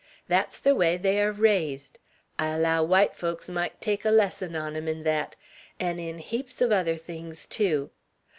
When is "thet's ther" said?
0.29-0.73